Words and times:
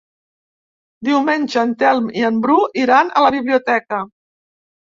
Diumenge 1.09 1.59
en 1.67 1.75
Telm 1.83 2.09
i 2.21 2.25
en 2.31 2.39
Bru 2.47 2.57
iran 2.85 3.15
a 3.21 3.25
la 3.29 3.33
biblioteca. 3.37 4.05